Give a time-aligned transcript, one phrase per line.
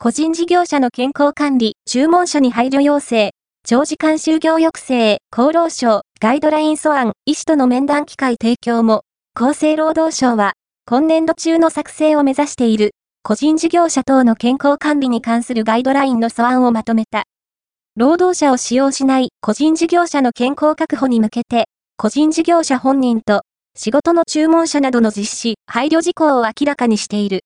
[0.00, 3.32] 個人事業者の健康管理、注文書に配慮要請、
[3.66, 9.02] 長時間就業抑制、厚労省、ガイドライン素案、医師との面談機会提供も、
[9.34, 10.52] 厚生労働省は、
[10.86, 12.92] 今年度中の作成を目指している、
[13.24, 17.24] 個人事業者等の健康管理に関するガイドラインの素案をまとめた。
[17.96, 21.64] 労働者を使用しない個人事業者の健康確保に向けて、
[21.96, 23.40] 個人事業者本人と
[23.76, 27.36] 仕事の注文者などの実施、配慮事項を明らかにしている。